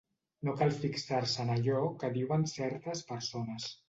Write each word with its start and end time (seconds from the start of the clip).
No 0.47 0.53
cal 0.61 0.71
fixar-se 0.77 1.43
en 1.43 1.51
allò 1.55 1.81
que 2.05 2.09
diuen 2.15 2.47
certes 2.53 3.05
persones. 3.11 3.69